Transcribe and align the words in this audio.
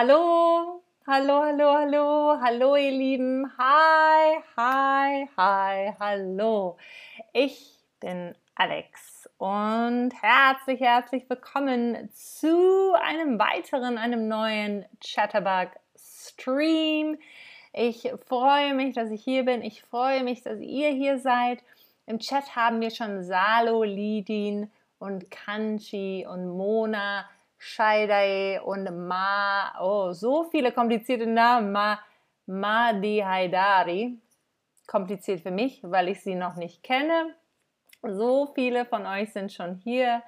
Hallo, 0.00 0.80
hallo, 1.08 1.42
hallo, 1.42 1.74
hallo, 1.74 2.40
hallo 2.40 2.76
ihr 2.76 2.92
Lieben. 2.92 3.50
Hi, 3.58 4.38
hi, 4.56 5.28
hi, 5.36 5.92
hallo. 5.98 6.76
Ich 7.32 7.80
bin 7.98 8.32
Alex 8.54 9.28
und 9.38 10.10
herzlich, 10.22 10.78
herzlich 10.78 11.28
willkommen 11.28 12.10
zu 12.12 12.94
einem 13.02 13.40
weiteren, 13.40 13.98
einem 13.98 14.28
neuen 14.28 14.84
Chatterbug 15.00 15.72
Stream. 15.96 17.18
Ich 17.72 18.08
freue 18.24 18.74
mich, 18.74 18.94
dass 18.94 19.10
ich 19.10 19.24
hier 19.24 19.46
bin. 19.46 19.62
Ich 19.62 19.82
freue 19.82 20.22
mich, 20.22 20.42
dass 20.42 20.60
ihr 20.60 20.90
hier 20.90 21.18
seid. 21.18 21.64
Im 22.06 22.20
Chat 22.20 22.54
haben 22.54 22.80
wir 22.80 22.92
schon 22.92 23.24
Salo, 23.24 23.82
Lidin 23.82 24.70
und 25.00 25.28
Kanchi 25.32 26.24
und 26.24 26.56
Mona 26.56 27.28
Shaidai 27.58 28.60
und 28.62 29.08
Ma, 29.08 29.74
oh, 29.80 30.12
so 30.12 30.44
viele 30.44 30.72
komplizierte 30.72 31.26
Namen, 31.26 31.72
Ma, 31.72 31.98
Mahdi 32.46 33.22
Haidari. 33.24 34.18
Kompliziert 34.86 35.40
für 35.40 35.50
mich, 35.50 35.80
weil 35.82 36.08
ich 36.08 36.22
sie 36.22 36.34
noch 36.34 36.56
nicht 36.56 36.82
kenne. 36.82 37.34
So 38.02 38.46
viele 38.54 38.86
von 38.86 39.06
euch 39.06 39.32
sind 39.32 39.52
schon 39.52 39.74
hier 39.74 40.22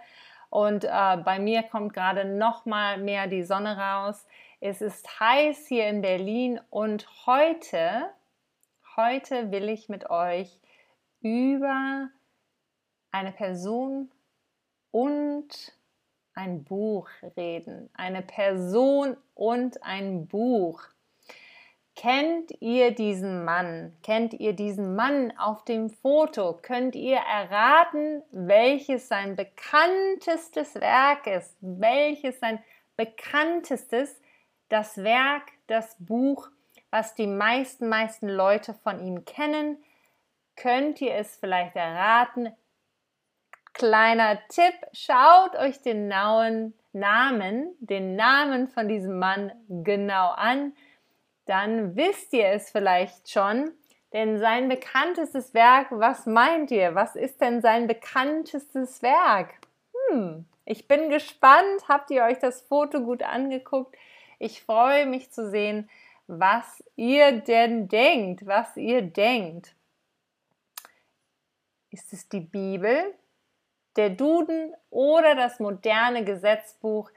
und 0.51 0.85
äh, 0.85 1.17
bei 1.25 1.39
mir 1.39 1.63
kommt 1.63 1.95
gerade 1.95 2.25
noch 2.25 2.67
mal 2.67 2.99
mehr 2.99 3.29
die 3.29 3.45
Sonne 3.45 3.79
raus. 3.79 4.27
Es 4.61 4.83
ist 4.83 5.21
heiß 5.21 5.67
hier 5.69 5.87
in 5.87 6.03
Berlin 6.03 6.61
und 6.69 7.07
heute, 7.27 8.11
heute 8.97 9.53
will 9.53 9.69
ich 9.69 9.89
mit 9.89 10.11
euch 10.11 10.61
über 11.23 12.09
eine 13.13 13.33
Person 13.33 14.11
und 14.91 15.73
ein 16.41 16.65
Buch 16.65 17.09
reden. 17.37 17.91
Eine 17.95 18.23
Person 18.23 19.17
und 19.35 19.83
ein 19.85 20.27
Buch. 20.27 20.83
Kennt 21.95 22.51
ihr 22.61 22.93
diesen 22.93 23.45
Mann? 23.45 23.95
Kennt 24.03 24.33
ihr 24.33 24.55
diesen 24.55 24.97
Mann 24.97 25.35
auf 25.37 25.65
dem 25.67 25.91
Foto? 25.91 26.59
Könnt 26.63 26.95
ihr 26.95 27.19
erraten, 27.19 28.23
welches 28.31 29.09
sein 29.09 29.37
bekanntestes 29.37 30.77
Werk 30.77 31.27
ist? 31.27 31.57
Welches 31.61 32.41
sein 32.41 32.59
bekanntestes, 32.97 34.19
das 34.71 34.97
Werk, 34.97 35.43
das 35.67 35.97
Buch, 35.99 36.49
was 36.91 37.15
die 37.15 37.27
meisten, 37.27 37.89
meisten 37.89 38.29
Leute 38.29 38.73
von 38.73 39.05
ihm 39.05 39.27
kennen? 39.27 39.77
Könnt 40.57 41.03
ihr 41.03 41.15
es 41.17 41.37
vielleicht 41.37 41.77
erraten? 41.77 42.51
Kleiner 43.81 44.39
Tipp, 44.49 44.75
schaut 44.93 45.57
euch 45.57 45.81
den 45.81 46.07
Namen, 46.07 46.75
den 46.93 48.15
Namen 48.15 48.69
von 48.69 48.89
diesem 48.89 49.19
Mann 49.19 49.53
genau 49.71 50.33
an. 50.33 50.75
Dann 51.47 51.97
wisst 51.97 52.35
ihr 52.35 52.49
es 52.49 52.71
vielleicht 52.71 53.31
schon, 53.31 53.73
denn 54.13 54.39
sein 54.39 54.69
bekanntestes 54.69 55.55
Werk, 55.55 55.87
was 55.93 56.27
meint 56.27 56.71
ihr? 56.71 56.95
Was 56.95 57.17
ist 57.17 57.41
denn 57.41 57.63
sein 57.63 57.87
bekanntestes 57.87 59.01
Werk? 59.01 59.55
Hm, 60.11 60.45
ich 60.67 60.87
bin 60.87 61.09
gespannt. 61.09 61.89
Habt 61.89 62.11
ihr 62.11 62.25
euch 62.25 62.39
das 62.39 62.61
Foto 62.61 63.01
gut 63.01 63.23
angeguckt? 63.23 63.97
Ich 64.39 64.63
freue 64.63 65.07
mich 65.07 65.31
zu 65.31 65.49
sehen, 65.49 65.89
was 66.27 66.85
ihr 66.97 67.33
denn 67.33 67.89
denkt, 67.89 68.47
was 68.47 68.77
ihr 68.77 69.01
denkt. 69.01 69.75
Ist 71.91 72.13
es 72.13 72.29
die 72.29 72.41
Bibel? 72.41 73.15
Der 73.97 74.11
Duden 74.11 74.75
oder 74.91 75.35
das 75.35 75.61
moderne 75.61 76.25
Gesetzbuch. 76.25 77.11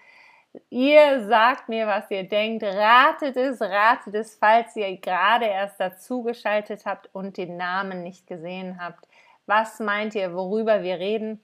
Ihr 0.69 1.25
sagt 1.27 1.69
mir, 1.69 1.87
was 1.87 2.09
ihr 2.11 2.27
denkt. 2.27 2.63
Ratet 2.63 3.37
es, 3.37 3.61
ratet 3.61 4.13
es, 4.15 4.35
falls 4.35 4.75
ihr 4.75 4.97
gerade 4.97 5.45
erst 5.45 5.79
dazugeschaltet 5.79 6.85
habt 6.85 7.09
und 7.13 7.37
den 7.37 7.57
Namen 7.57 8.03
nicht 8.03 8.27
gesehen 8.27 8.79
habt. 8.79 9.07
Was 9.45 9.79
meint 9.79 10.15
ihr, 10.15 10.33
worüber 10.33 10.83
wir 10.83 10.99
reden? 10.99 11.41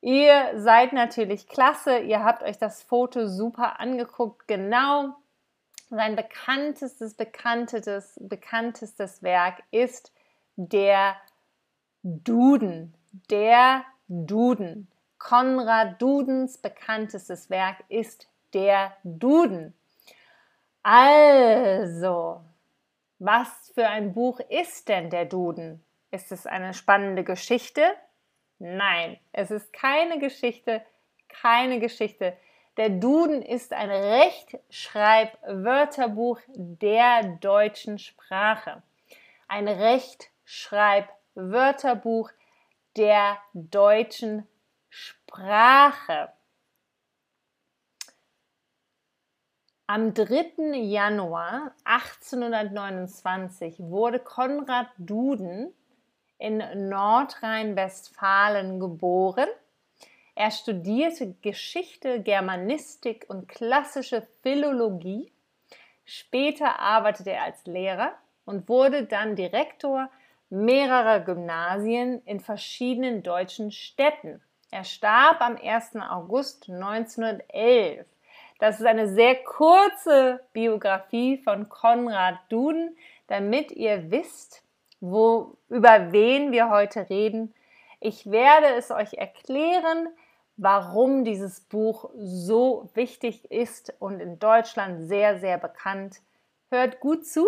Ihr 0.00 0.52
seid 0.56 0.92
natürlich 0.92 1.48
klasse. 1.48 1.98
Ihr 1.98 2.24
habt 2.24 2.42
euch 2.42 2.58
das 2.58 2.82
Foto 2.82 3.26
super 3.26 3.80
angeguckt. 3.80 4.46
Genau. 4.46 5.14
Sein 5.90 6.16
bekanntestes, 6.16 7.14
bekanntestes, 7.14 8.18
bekanntestes 8.20 9.22
Werk 9.22 9.62
ist 9.70 10.12
der 10.56 11.16
Duden 12.02 12.94
der 13.30 13.84
Duden. 14.08 14.90
Konrad 15.18 16.00
Dudens 16.00 16.58
bekanntestes 16.58 17.50
Werk 17.50 17.82
ist 17.88 18.28
der 18.54 18.96
Duden. 19.02 19.74
Also, 20.82 22.40
was 23.18 23.72
für 23.74 23.88
ein 23.88 24.14
Buch 24.14 24.40
ist 24.48 24.88
denn 24.88 25.10
der 25.10 25.26
Duden? 25.26 25.84
Ist 26.10 26.32
es 26.32 26.46
eine 26.46 26.72
spannende 26.72 27.24
Geschichte? 27.24 27.82
Nein, 28.58 29.18
es 29.32 29.50
ist 29.50 29.70
keine 29.72 30.18
Geschichte, 30.18 30.82
keine 31.28 31.80
Geschichte. 31.80 32.36
Der 32.76 32.90
Duden 32.90 33.40
ist 33.42 33.72
ein 33.72 33.90
Rechtschreibwörterbuch 33.90 36.38
der 36.46 37.38
deutschen 37.40 37.98
Sprache. 37.98 38.82
Ein 39.48 39.66
Rechtschreibwörterbuch 39.68 42.30
der 42.98 43.38
deutschen 43.54 44.46
Sprache. 44.88 46.32
Am 49.86 50.12
3. 50.12 50.74
Januar 50.74 51.74
1829 51.84 53.78
wurde 53.78 54.18
Konrad 54.18 54.88
Duden 54.98 55.72
in 56.38 56.58
Nordrhein-Westfalen 56.88 58.80
geboren. 58.80 59.48
Er 60.34 60.50
studierte 60.50 61.34
Geschichte, 61.40 62.20
Germanistik 62.20 63.26
und 63.28 63.48
klassische 63.48 64.26
Philologie. 64.42 65.32
Später 66.04 66.80
arbeitete 66.80 67.30
er 67.30 67.44
als 67.44 67.64
Lehrer 67.64 68.12
und 68.44 68.68
wurde 68.68 69.04
dann 69.04 69.36
Direktor 69.36 70.10
mehrerer 70.50 71.20
Gymnasien 71.20 72.22
in 72.24 72.40
verschiedenen 72.40 73.22
deutschen 73.22 73.70
Städten. 73.70 74.40
Er 74.70 74.84
starb 74.84 75.40
am 75.40 75.56
1. 75.56 75.96
August 76.10 76.68
1911. 76.68 78.06
Das 78.58 78.80
ist 78.80 78.86
eine 78.86 79.08
sehr 79.08 79.36
kurze 79.36 80.40
Biografie 80.52 81.38
von 81.38 81.68
Konrad 81.68 82.38
Duden, 82.48 82.96
damit 83.28 83.70
ihr 83.70 84.10
wisst, 84.10 84.62
wo, 85.00 85.56
über 85.68 86.12
wen 86.12 86.50
wir 86.50 86.70
heute 86.70 87.08
reden. 87.08 87.54
Ich 88.00 88.30
werde 88.30 88.74
es 88.76 88.90
euch 88.90 89.14
erklären, 89.14 90.08
warum 90.56 91.24
dieses 91.24 91.60
Buch 91.60 92.10
so 92.16 92.90
wichtig 92.94 93.50
ist 93.50 93.94
und 94.00 94.20
in 94.20 94.38
Deutschland 94.38 95.08
sehr, 95.08 95.38
sehr 95.38 95.56
bekannt. 95.56 96.20
Hört 96.70 97.00
gut 97.00 97.26
zu 97.26 97.46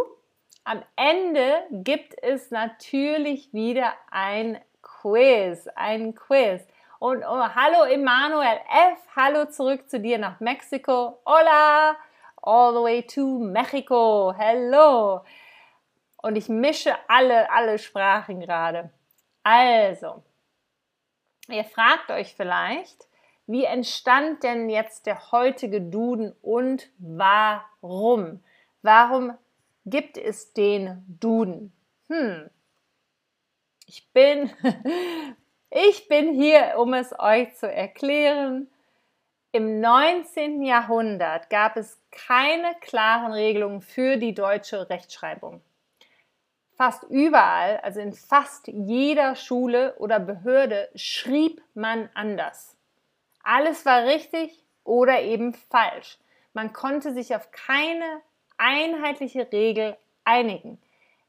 am 0.64 0.82
Ende 0.96 1.64
gibt 1.70 2.14
es 2.22 2.50
natürlich 2.50 3.52
wieder 3.52 3.92
ein 4.10 4.60
Quiz, 4.82 5.68
ein 5.74 6.14
Quiz. 6.14 6.66
Und 6.98 7.24
oh, 7.24 7.48
hallo 7.54 7.84
Emanuel 7.84 8.60
F., 8.92 8.98
hallo 9.16 9.46
zurück 9.46 9.88
zu 9.88 10.00
dir 10.00 10.18
nach 10.18 10.38
Mexiko. 10.40 11.18
Hola, 11.24 11.96
all 12.42 12.74
the 12.74 12.82
way 12.82 13.02
to 13.02 13.38
Mexico. 13.38 14.34
Hello. 14.36 15.22
Und 16.16 16.36
ich 16.36 16.48
mische 16.48 16.94
alle, 17.08 17.50
alle 17.50 17.78
Sprachen 17.78 18.40
gerade. 18.40 18.90
Also, 19.42 20.22
ihr 21.48 21.64
fragt 21.64 22.10
euch 22.10 22.34
vielleicht, 22.34 23.08
wie 23.46 23.64
entstand 23.64 24.42
denn 24.42 24.68
jetzt 24.68 25.06
der 25.06 25.32
heutige 25.32 25.80
Duden 25.80 26.36
und 26.42 26.90
warum? 26.98 28.44
Warum 28.82 29.38
gibt 29.90 30.16
es 30.16 30.52
den 30.52 31.04
Duden? 31.06 31.72
Hm, 32.08 32.48
ich 33.86 34.08
bin, 34.12 34.50
ich 35.70 36.08
bin 36.08 36.32
hier, 36.34 36.74
um 36.78 36.94
es 36.94 37.12
euch 37.18 37.54
zu 37.56 37.70
erklären. 37.70 38.68
Im 39.52 39.80
19. 39.80 40.62
Jahrhundert 40.62 41.50
gab 41.50 41.76
es 41.76 42.00
keine 42.12 42.72
klaren 42.80 43.32
Regelungen 43.32 43.80
für 43.80 44.16
die 44.16 44.32
deutsche 44.32 44.88
Rechtschreibung. 44.88 45.60
Fast 46.76 47.02
überall, 47.10 47.78
also 47.78 47.98
in 47.98 48.12
fast 48.12 48.68
jeder 48.68 49.34
Schule 49.34 49.96
oder 49.98 50.20
Behörde, 50.20 50.88
schrieb 50.94 51.60
man 51.74 52.08
anders. 52.14 52.76
Alles 53.42 53.84
war 53.84 54.04
richtig 54.04 54.64
oder 54.84 55.20
eben 55.20 55.52
falsch. 55.52 56.18
Man 56.52 56.72
konnte 56.72 57.12
sich 57.12 57.34
auf 57.34 57.50
keine 57.50 58.22
einheitliche 58.60 59.50
Regel 59.50 59.96
einigen. 60.24 60.80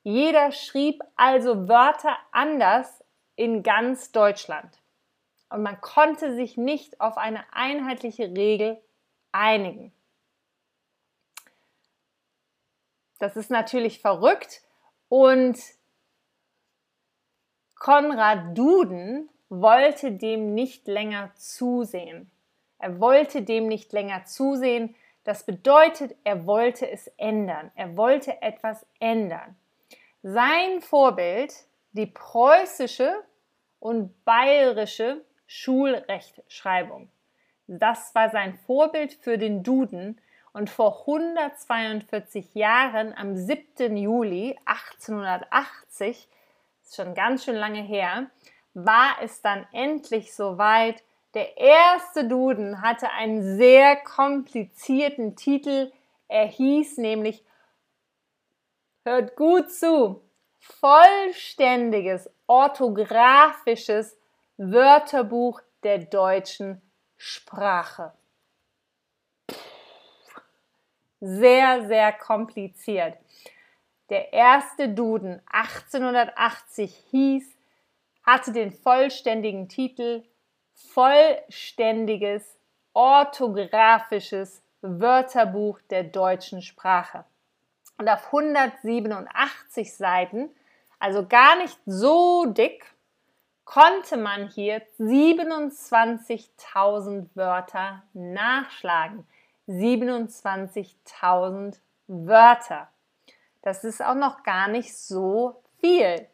Jeder 0.03 0.51
schrieb 0.51 1.01
also 1.15 1.67
Wörter 1.67 2.17
anders 2.31 3.03
in 3.35 3.63
ganz 3.63 4.11
Deutschland. 4.11 4.79
Und 5.49 5.63
man 5.63 5.79
konnte 5.81 6.35
sich 6.35 6.57
nicht 6.57 7.01
auf 7.01 7.17
eine 7.17 7.43
einheitliche 7.53 8.35
Regel 8.35 8.81
einigen. 9.31 9.93
das 13.21 13.37
ist 13.37 13.51
natürlich 13.51 13.99
verrückt 13.99 14.61
und 15.07 15.57
Konrad 17.75 18.57
Duden 18.57 19.29
wollte 19.49 20.11
dem 20.11 20.55
nicht 20.55 20.87
länger 20.87 21.31
zusehen. 21.35 22.31
Er 22.79 22.99
wollte 22.99 23.43
dem 23.43 23.67
nicht 23.67 23.93
länger 23.93 24.25
zusehen. 24.25 24.95
Das 25.23 25.45
bedeutet, 25.45 26.15
er 26.23 26.45
wollte 26.45 26.89
es 26.89 27.07
ändern. 27.17 27.71
Er 27.75 27.95
wollte 27.95 28.41
etwas 28.41 28.85
ändern. 28.99 29.55
Sein 30.23 30.81
Vorbild, 30.81 31.53
die 31.91 32.07
preußische 32.07 33.23
und 33.79 34.23
bayerische 34.25 35.23
Schulrechtschreibung. 35.47 37.09
Das 37.67 38.13
war 38.15 38.29
sein 38.29 38.55
Vorbild 38.65 39.13
für 39.13 39.37
den 39.37 39.63
Duden 39.63 40.19
und 40.53 40.69
vor 40.69 41.01
142 41.01 42.55
Jahren, 42.55 43.13
am 43.15 43.35
7. 43.35 43.95
Juli 43.95 44.57
1880, 44.65 46.27
ist 46.83 46.95
schon 46.95 47.13
ganz 47.13 47.45
schön 47.45 47.55
lange 47.55 47.81
her, 47.81 48.29
war 48.73 49.15
es 49.21 49.41
dann 49.41 49.65
endlich 49.71 50.33
soweit. 50.33 51.03
Der 51.33 51.57
erste 51.57 52.27
Duden 52.27 52.81
hatte 52.81 53.09
einen 53.09 53.57
sehr 53.57 53.95
komplizierten 53.95 55.35
Titel. 55.35 55.93
Er 56.27 56.45
hieß 56.45 56.97
nämlich, 56.97 57.45
hört 59.05 59.35
gut 59.37 59.71
zu, 59.71 60.21
vollständiges 60.59 62.29
orthografisches 62.47 64.17
Wörterbuch 64.57 65.61
der 65.83 65.99
deutschen 65.99 66.81
Sprache. 67.15 68.13
Sehr, 71.21 71.87
sehr 71.87 72.11
kompliziert. 72.13 73.17
Der 74.09 74.33
erste 74.33 74.89
Duden 74.89 75.41
1880 75.45 77.05
hieß, 77.11 77.47
hatte 78.23 78.51
den 78.51 78.71
vollständigen 78.71 79.69
Titel 79.69 80.23
Vollständiges 80.89 82.57
orthografisches 82.93 84.61
Wörterbuch 84.81 85.79
der 85.89 86.03
deutschen 86.03 86.61
Sprache. 86.61 87.23
Und 87.97 88.09
auf 88.09 88.27
187 88.27 89.95
Seiten, 89.95 90.49
also 90.99 91.25
gar 91.27 91.55
nicht 91.57 91.79
so 91.85 92.45
dick, 92.45 92.85
konnte 93.63 94.17
man 94.17 94.49
hier 94.49 94.81
27.000 94.99 97.29
Wörter 97.35 98.03
nachschlagen. 98.13 99.25
27.000 99.67 101.77
Wörter. 102.07 102.89
Das 103.61 103.83
ist 103.83 104.03
auch 104.03 104.15
noch 104.15 104.41
gar 104.43 104.67
nicht 104.67 104.97
so 104.97 105.61
viel. 105.79 106.27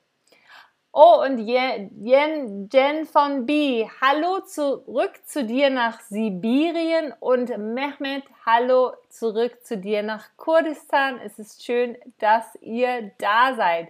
Oh, 0.91 1.21
und 1.23 1.37
Jen, 1.39 1.91
Jen 2.03 3.05
von 3.05 3.45
B, 3.45 3.87
hallo 4.01 4.39
zurück 4.41 5.13
zu 5.25 5.45
dir 5.45 5.69
nach 5.69 5.99
Sibirien 6.01 7.13
und 7.19 7.49
Mehmet, 7.49 8.23
hallo 8.45 8.93
zurück 9.09 9.63
zu 9.63 9.77
dir 9.77 10.01
nach 10.01 10.29
Kurdistan. 10.37 11.19
Es 11.23 11.37
ist 11.37 11.63
schön, 11.63 11.97
dass 12.19 12.55
ihr 12.61 13.11
da 13.19 13.53
seid. 13.55 13.89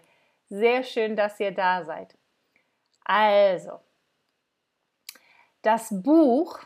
Sehr 0.50 0.84
schön, 0.84 1.16
dass 1.16 1.40
ihr 1.40 1.52
da 1.52 1.86
seid. 1.86 2.16
Also, 3.06 3.80
das 5.62 5.88
Buch 5.90 6.60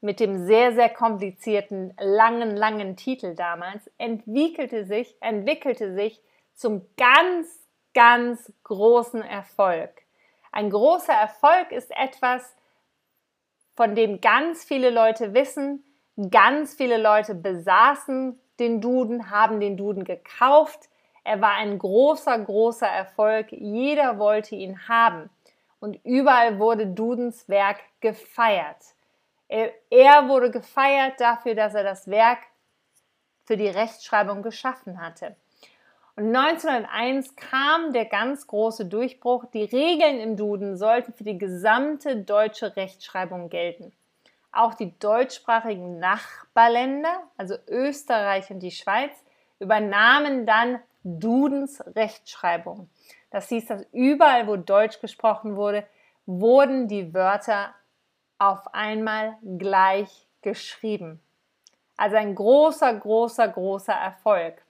mit 0.00 0.20
dem 0.20 0.46
sehr, 0.46 0.72
sehr 0.74 0.90
komplizierten, 0.90 1.94
langen, 1.98 2.56
langen 2.56 2.96
Titel 2.96 3.34
damals 3.34 3.90
entwickelte 3.98 4.84
sich, 4.84 5.16
entwickelte 5.20 5.94
sich 5.94 6.20
zum 6.54 6.86
ganz, 6.96 7.67
ganz 7.94 8.52
großen 8.64 9.22
Erfolg. 9.22 9.90
Ein 10.52 10.70
großer 10.70 11.12
Erfolg 11.12 11.72
ist 11.72 11.90
etwas, 11.90 12.54
von 13.76 13.94
dem 13.94 14.20
ganz 14.20 14.64
viele 14.64 14.90
Leute 14.90 15.34
wissen, 15.34 15.84
ganz 16.30 16.74
viele 16.74 16.96
Leute 16.96 17.34
besaßen 17.34 18.40
den 18.58 18.80
Duden, 18.80 19.30
haben 19.30 19.60
den 19.60 19.76
Duden 19.76 20.04
gekauft. 20.04 20.88
Er 21.22 21.40
war 21.40 21.52
ein 21.52 21.78
großer, 21.78 22.38
großer 22.38 22.88
Erfolg. 22.88 23.52
Jeder 23.52 24.18
wollte 24.18 24.56
ihn 24.56 24.88
haben. 24.88 25.30
Und 25.78 26.00
überall 26.04 26.58
wurde 26.58 26.86
Dudens 26.88 27.48
Werk 27.48 27.78
gefeiert. 28.00 28.82
Er 29.46 30.28
wurde 30.28 30.50
gefeiert 30.50 31.20
dafür, 31.20 31.54
dass 31.54 31.74
er 31.74 31.84
das 31.84 32.08
Werk 32.08 32.38
für 33.44 33.56
die 33.56 33.68
Rechtschreibung 33.68 34.42
geschaffen 34.42 35.00
hatte. 35.00 35.36
Und 36.18 36.34
1901 36.34 37.36
kam 37.36 37.92
der 37.92 38.04
ganz 38.04 38.48
große 38.48 38.86
Durchbruch. 38.86 39.44
Die 39.54 39.62
Regeln 39.62 40.18
im 40.18 40.36
Duden 40.36 40.76
sollten 40.76 41.12
für 41.12 41.22
die 41.22 41.38
gesamte 41.38 42.16
deutsche 42.16 42.74
Rechtschreibung 42.74 43.50
gelten. 43.50 43.92
Auch 44.50 44.74
die 44.74 44.98
deutschsprachigen 44.98 46.00
Nachbarländer, 46.00 47.22
also 47.36 47.54
Österreich 47.68 48.50
und 48.50 48.58
die 48.58 48.72
Schweiz, 48.72 49.12
übernahmen 49.60 50.44
dann 50.44 50.80
Dudens 51.04 51.80
Rechtschreibung. 51.94 52.90
Das 53.30 53.48
hieß, 53.48 53.66
dass 53.66 53.86
überall, 53.92 54.48
wo 54.48 54.56
Deutsch 54.56 55.00
gesprochen 55.00 55.54
wurde, 55.54 55.86
wurden 56.26 56.88
die 56.88 57.14
Wörter 57.14 57.72
auf 58.40 58.74
einmal 58.74 59.36
gleich 59.56 60.26
geschrieben. 60.42 61.22
Also 61.96 62.16
ein 62.16 62.34
großer, 62.34 62.92
großer, 62.92 63.46
großer 63.46 63.92
Erfolg. 63.94 64.64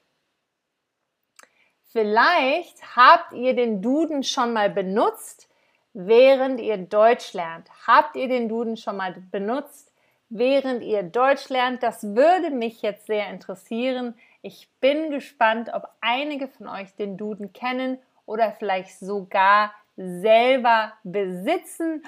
Vielleicht 1.90 2.96
habt 2.96 3.32
ihr 3.32 3.54
den 3.54 3.80
Duden 3.80 4.22
schon 4.22 4.52
mal 4.52 4.68
benutzt, 4.68 5.48
während 5.94 6.60
ihr 6.60 6.76
Deutsch 6.76 7.32
lernt. 7.32 7.68
Habt 7.86 8.14
ihr 8.16 8.28
den 8.28 8.48
Duden 8.48 8.76
schon 8.76 8.96
mal 8.96 9.14
benutzt, 9.30 9.92
während 10.28 10.82
ihr 10.82 11.02
Deutsch 11.02 11.48
lernt? 11.48 11.82
Das 11.82 12.14
würde 12.14 12.50
mich 12.50 12.82
jetzt 12.82 13.06
sehr 13.06 13.30
interessieren. 13.30 14.14
Ich 14.42 14.68
bin 14.80 15.10
gespannt, 15.10 15.70
ob 15.72 15.88
einige 16.00 16.48
von 16.48 16.68
euch 16.68 16.94
den 16.94 17.16
Duden 17.16 17.52
kennen 17.52 17.98
oder 18.26 18.52
vielleicht 18.52 18.98
sogar 18.98 19.72
selber 19.96 20.92
besitzen. 21.02 22.04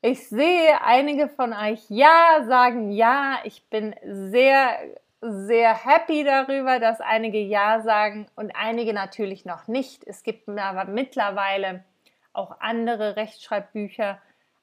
Ich 0.00 0.28
sehe 0.28 0.82
einige 0.82 1.28
von 1.28 1.52
euch 1.52 1.80
ja 1.88 2.44
sagen 2.46 2.92
ja. 2.92 3.40
Ich 3.44 3.68
bin 3.68 3.94
sehr, 4.04 4.78
sehr 5.22 5.72
happy 5.74 6.24
darüber, 6.24 6.80
dass 6.80 7.00
einige 7.00 7.38
ja 7.38 7.80
sagen 7.80 8.26
und 8.34 8.56
einige 8.56 8.92
natürlich 8.92 9.44
noch 9.44 9.68
nicht. 9.68 10.04
Es 10.04 10.24
gibt 10.24 10.48
aber 10.48 10.84
mittlerweile 10.84 11.84
auch 12.32 12.60
andere 12.60 13.16
Rechtschreibbücher. 13.16 14.20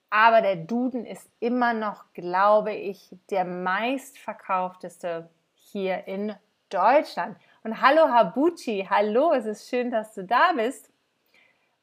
Aber 0.09 0.41
der 0.41 0.57
Duden 0.57 1.05
ist 1.05 1.29
immer 1.39 1.73
noch, 1.73 2.11
glaube 2.13 2.73
ich, 2.73 3.15
der 3.29 3.45
meistverkaufteste 3.45 5.29
hier 5.53 6.07
in 6.07 6.35
Deutschland. 6.69 7.37
Und 7.63 7.81
hallo 7.81 8.09
Habuchi, 8.09 8.87
hallo, 8.89 9.33
es 9.33 9.45
ist 9.45 9.69
schön, 9.69 9.91
dass 9.91 10.13
du 10.13 10.23
da 10.23 10.53
bist. 10.53 10.91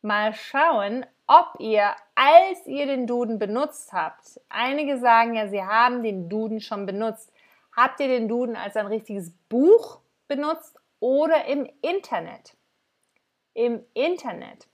Mal 0.03 0.35
schauen, 0.35 1.07
ob 1.27 1.55
ihr, 1.61 1.95
als 2.15 2.67
ihr 2.67 2.87
den 2.87 3.07
Duden 3.07 3.39
benutzt 3.39 3.93
habt, 3.93 4.41
einige 4.49 4.99
sagen 4.99 5.35
ja, 5.35 5.49
sie 5.49 5.63
haben 5.63 6.03
den 6.03 6.29
Duden 6.29 6.61
schon 6.61 6.85
benutzt, 6.85 7.33
habt 7.77 8.01
ihr 8.01 8.09
den 8.09 8.29
Duden 8.29 8.57
als 8.57 8.77
ein 8.77 8.87
richtiges 8.87 9.33
Buch 9.49 10.01
benutzt 10.27 10.77
oder 10.99 11.45
im 11.45 11.69
Internet? 11.83 12.57
Im 13.55 13.85
Internet. 13.95 14.67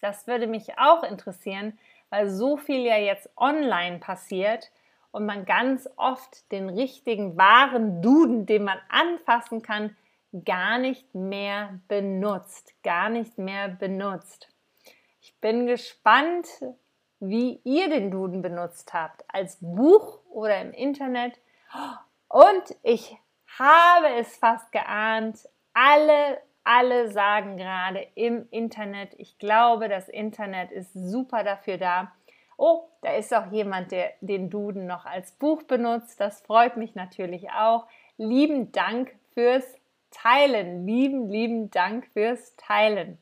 Das 0.00 0.26
würde 0.26 0.46
mich 0.46 0.78
auch 0.78 1.02
interessieren, 1.02 1.78
weil 2.10 2.30
so 2.30 2.56
viel 2.56 2.84
ja 2.86 2.96
jetzt 2.96 3.28
online 3.36 3.98
passiert 3.98 4.70
und 5.10 5.26
man 5.26 5.44
ganz 5.44 5.88
oft 5.96 6.50
den 6.52 6.68
richtigen 6.68 7.36
wahren 7.36 8.02
Duden, 8.02 8.46
den 8.46 8.64
man 8.64 8.78
anfassen 8.88 9.62
kann, 9.62 9.96
gar 10.44 10.78
nicht 10.78 11.14
mehr 11.14 11.80
benutzt, 11.88 12.74
gar 12.82 13.08
nicht 13.08 13.38
mehr 13.38 13.68
benutzt. 13.68 14.48
Ich 15.20 15.34
bin 15.40 15.66
gespannt, 15.66 16.46
wie 17.20 17.60
ihr 17.64 17.88
den 17.88 18.10
Duden 18.10 18.42
benutzt 18.42 18.92
habt, 18.94 19.24
als 19.28 19.58
Buch 19.60 20.20
oder 20.30 20.60
im 20.60 20.72
Internet. 20.72 21.40
Und 22.28 22.76
ich 22.82 23.16
habe 23.58 24.08
es 24.18 24.36
fast 24.36 24.70
geahnt, 24.72 25.48
alle, 25.72 26.38
alle 26.64 27.10
sagen 27.10 27.56
gerade 27.56 28.06
im 28.14 28.48
Internet, 28.50 29.14
ich 29.16 29.38
glaube, 29.38 29.88
das 29.88 30.08
Internet 30.08 30.70
ist 30.70 30.92
super 30.92 31.44
dafür 31.44 31.78
da. 31.78 32.12
Oh, 32.56 32.88
da 33.02 33.14
ist 33.14 33.32
auch 33.32 33.52
jemand, 33.52 33.92
der 33.92 34.12
den 34.20 34.50
Duden 34.50 34.86
noch 34.86 35.06
als 35.06 35.32
Buch 35.32 35.62
benutzt. 35.62 36.18
Das 36.20 36.40
freut 36.40 36.76
mich 36.76 36.94
natürlich 36.94 37.50
auch. 37.50 37.86
Lieben 38.16 38.72
Dank 38.72 39.14
fürs 39.32 39.64
Teilen. 40.10 40.84
Lieben, 40.84 41.28
lieben 41.28 41.70
Dank 41.70 42.08
fürs 42.12 42.56
Teilen. 42.56 43.18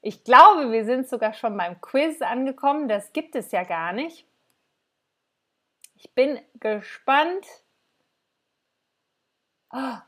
Ich 0.00 0.22
glaube, 0.22 0.70
wir 0.70 0.84
sind 0.84 1.08
sogar 1.08 1.32
schon 1.32 1.56
beim 1.56 1.80
Quiz 1.80 2.22
angekommen. 2.22 2.86
Das 2.88 3.12
gibt 3.12 3.34
es 3.34 3.50
ja 3.50 3.64
gar 3.64 3.92
nicht. 3.92 4.24
Ich 6.00 6.14
bin 6.14 6.40
gespannt. 6.60 7.44
Oh, 9.72 9.98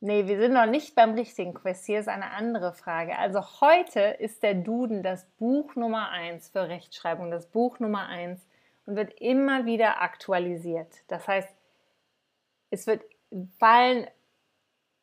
Nee, 0.00 0.26
wir 0.26 0.38
sind 0.38 0.52
noch 0.52 0.66
nicht 0.66 0.94
beim 0.94 1.14
richtigen 1.14 1.54
Quiz. 1.54 1.84
Hier 1.84 1.98
ist 1.98 2.08
eine 2.08 2.30
andere 2.30 2.72
Frage. 2.74 3.18
Also 3.18 3.40
heute 3.60 4.00
ist 4.00 4.42
der 4.42 4.54
Duden 4.54 5.02
das 5.02 5.24
Buch 5.38 5.74
Nummer 5.74 6.10
1 6.10 6.50
für 6.50 6.68
Rechtschreibung, 6.68 7.30
das 7.30 7.46
Buch 7.46 7.78
Nummer 7.78 8.06
1 8.06 8.46
und 8.84 8.96
wird 8.96 9.20
immer 9.20 9.64
wieder 9.64 10.02
aktualisiert. 10.02 10.92
Das 11.08 11.26
heißt, 11.26 11.48
es 12.70 12.86
wird 12.86 13.02
fallen, 13.58 14.06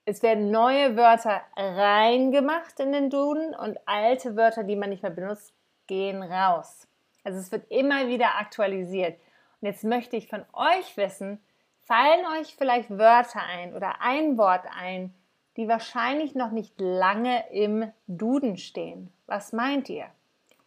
es 0.05 0.21
werden 0.21 0.51
neue 0.51 0.95
Wörter 0.95 1.41
reingemacht 1.55 2.79
in 2.79 2.91
den 2.91 3.09
Duden 3.09 3.55
und 3.55 3.79
alte 3.87 4.35
Wörter, 4.35 4.63
die 4.63 4.75
man 4.75 4.89
nicht 4.89 5.01
mehr 5.01 5.11
benutzt, 5.11 5.53
gehen 5.87 6.21
raus. 6.21 6.87
Also 7.23 7.39
es 7.39 7.51
wird 7.51 7.69
immer 7.71 8.07
wieder 8.07 8.35
aktualisiert. 8.39 9.19
Und 9.63 9.67
jetzt 9.67 9.85
möchte 9.85 10.17
ich 10.17 10.27
von 10.27 10.43
euch 10.51 10.97
wissen, 10.97 11.41
fallen 11.83 12.25
euch 12.37 12.53
vielleicht 12.57 12.89
Wörter 12.89 13.41
ein 13.41 13.73
oder 13.73 14.01
ein 14.01 14.37
Wort 14.37 14.65
ein, 14.77 15.13
die 15.55 15.69
wahrscheinlich 15.69 16.35
noch 16.35 16.51
nicht 16.51 16.81
lange 16.81 17.49
im 17.49 17.89
Duden 18.05 18.57
stehen. 18.57 19.13
Was 19.25 19.53
meint 19.53 19.87
ihr? 19.87 20.07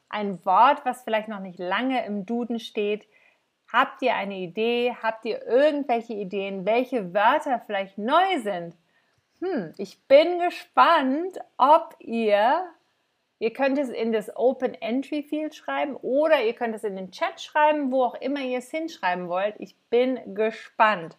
Ein 0.08 0.42
Wort, 0.46 0.86
was 0.86 1.02
vielleicht 1.02 1.28
noch 1.28 1.40
nicht 1.40 1.58
lange 1.58 2.06
im 2.06 2.24
Duden 2.24 2.58
steht. 2.58 3.06
Habt 3.70 4.00
ihr 4.00 4.14
eine 4.14 4.36
Idee? 4.36 4.96
Habt 5.02 5.26
ihr 5.26 5.46
irgendwelche 5.46 6.14
Ideen, 6.14 6.64
welche 6.64 7.12
Wörter 7.12 7.60
vielleicht 7.66 7.98
neu 7.98 8.40
sind? 8.42 8.76
Hm, 9.42 9.74
ich 9.76 10.00
bin 10.04 10.38
gespannt, 10.38 11.38
ob 11.58 11.94
ihr 11.98 12.64
Ihr 13.38 13.52
könnt 13.52 13.78
es 13.78 13.90
in 13.90 14.12
das 14.12 14.34
Open 14.34 14.72
Entry 14.74 15.22
Field 15.22 15.54
schreiben 15.54 15.94
oder 15.96 16.42
ihr 16.42 16.54
könnt 16.54 16.74
es 16.74 16.84
in 16.84 16.96
den 16.96 17.10
Chat 17.10 17.40
schreiben, 17.40 17.92
wo 17.92 18.04
auch 18.04 18.14
immer 18.14 18.40
ihr 18.40 18.58
es 18.58 18.70
hinschreiben 18.70 19.28
wollt. 19.28 19.56
Ich 19.58 19.76
bin 19.90 20.34
gespannt. 20.34 21.18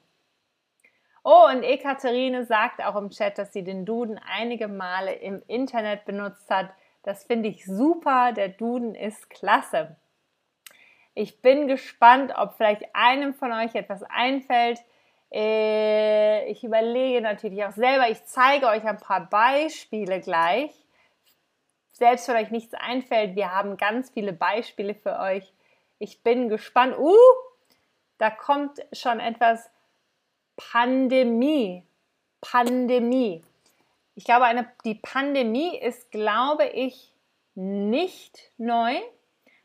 Oh, 1.23 1.45
und 1.51 1.61
Ekaterine 1.61 2.45
sagt 2.45 2.83
auch 2.83 2.95
im 2.95 3.11
Chat, 3.11 3.37
dass 3.37 3.53
sie 3.53 3.63
den 3.63 3.85
Duden 3.85 4.17
einige 4.17 4.67
Male 4.67 5.13
im 5.13 5.43
Internet 5.47 6.05
benutzt 6.05 6.49
hat. 6.49 6.69
Das 7.03 7.23
finde 7.25 7.49
ich 7.49 7.65
super. 7.65 8.31
Der 8.31 8.49
Duden 8.49 8.95
ist 8.95 9.29
klasse. 9.29 9.97
Ich 11.13 11.41
bin 11.41 11.67
gespannt, 11.67 12.33
ob 12.35 12.53
vielleicht 12.53 12.83
einem 12.95 13.33
von 13.35 13.51
euch 13.51 13.75
etwas 13.75 14.01
einfällt. 14.03 14.79
Äh, 15.31 16.49
ich 16.49 16.63
überlege 16.63 17.21
natürlich 17.21 17.63
auch 17.63 17.71
selber. 17.73 18.09
Ich 18.09 18.23
zeige 18.25 18.67
euch 18.67 18.85
ein 18.85 18.97
paar 18.97 19.29
Beispiele 19.29 20.19
gleich 20.21 20.86
selbst 21.97 22.27
wenn 22.27 22.35
euch 22.37 22.51
nichts 22.51 22.73
einfällt, 22.73 23.35
wir 23.35 23.51
haben 23.51 23.77
ganz 23.77 24.09
viele 24.11 24.33
Beispiele 24.33 24.93
für 24.95 25.19
euch. 25.19 25.51
Ich 25.99 26.21
bin 26.21 26.49
gespannt. 26.49 26.97
Uh, 26.97 27.15
da 28.17 28.29
kommt 28.29 28.79
schon 28.93 29.19
etwas 29.19 29.69
Pandemie. 30.55 31.83
Pandemie. 32.41 33.43
Ich 34.15 34.25
glaube, 34.25 34.45
eine, 34.45 34.71
die 34.85 34.95
Pandemie 34.95 35.77
ist, 35.77 36.11
glaube 36.11 36.65
ich, 36.65 37.13
nicht 37.55 38.51
neu, 38.57 38.95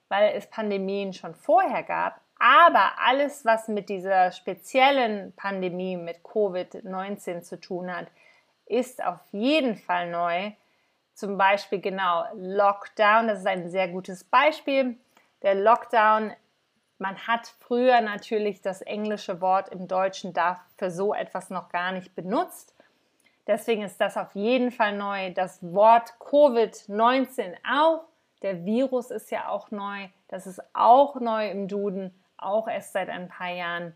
weil 0.08 0.34
es 0.34 0.46
Pandemien 0.46 1.12
schon 1.12 1.34
vorher 1.34 1.82
gab. 1.82 2.20
Aber 2.38 2.98
alles, 2.98 3.44
was 3.44 3.68
mit 3.68 3.88
dieser 3.88 4.32
speziellen 4.32 5.32
Pandemie 5.36 5.96
mit 5.96 6.18
Covid-19 6.18 7.42
zu 7.42 7.60
tun 7.60 7.94
hat, 7.94 8.08
ist 8.66 9.04
auf 9.04 9.20
jeden 9.32 9.76
Fall 9.76 10.10
neu. 10.10 10.52
Zum 11.22 11.38
Beispiel 11.38 11.80
genau 11.80 12.24
Lockdown, 12.34 13.28
das 13.28 13.38
ist 13.38 13.46
ein 13.46 13.70
sehr 13.70 13.86
gutes 13.86 14.24
Beispiel. 14.24 14.96
Der 15.42 15.54
Lockdown, 15.54 16.32
man 16.98 17.16
hat 17.28 17.46
früher 17.60 18.00
natürlich 18.00 18.60
das 18.60 18.82
englische 18.82 19.40
Wort 19.40 19.68
im 19.68 19.86
Deutschen 19.86 20.32
dafür 20.32 20.90
so 20.90 21.14
etwas 21.14 21.48
noch 21.48 21.68
gar 21.68 21.92
nicht 21.92 22.16
benutzt. 22.16 22.74
Deswegen 23.46 23.82
ist 23.82 24.00
das 24.00 24.16
auf 24.16 24.34
jeden 24.34 24.72
Fall 24.72 24.96
neu. 24.96 25.32
Das 25.32 25.62
Wort 25.62 26.14
Covid-19 26.18 27.54
auch. 27.72 28.02
Der 28.42 28.64
Virus 28.64 29.12
ist 29.12 29.30
ja 29.30 29.46
auch 29.46 29.70
neu. 29.70 30.08
Das 30.26 30.48
ist 30.48 30.60
auch 30.74 31.20
neu 31.20 31.48
im 31.48 31.68
Duden, 31.68 32.12
auch 32.36 32.66
erst 32.66 32.94
seit 32.94 33.08
ein 33.08 33.28
paar 33.28 33.52
Jahren. 33.52 33.94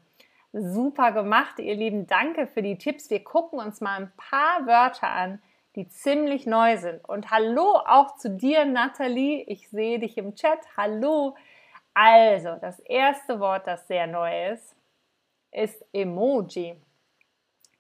Super 0.53 1.11
gemacht, 1.11 1.59
ihr 1.59 1.75
Lieben. 1.75 2.07
Danke 2.07 2.47
für 2.47 2.63
die 2.63 2.79
Tipps. 2.79 3.11
Wir 3.11 3.25
gucken 3.25 3.59
uns 3.59 3.81
mal 3.81 3.97
ein 3.97 4.13
paar 4.17 4.65
Wörter 4.69 5.09
an, 5.09 5.43
die 5.77 5.89
ziemlich 5.89 6.47
neu 6.47 6.79
sind. 6.79 7.05
Und 7.07 7.31
hallo 7.31 7.77
auch 7.87 8.17
zu 8.17 8.31
dir, 8.31 8.65
Nathalie. 8.65 9.45
Ich 9.47 9.69
sehe 9.69 9.99
dich 9.99 10.17
im 10.17 10.35
Chat. 10.35 10.59
Hallo. 10.77 11.37
Also, 11.93 12.57
das 12.61 12.81
erste 12.81 13.39
Wort, 13.41 13.67
das 13.67 13.87
sehr 13.87 14.07
neu 14.07 14.53
ist, 14.53 14.75
ist 15.53 15.85
Emoji. 15.93 16.77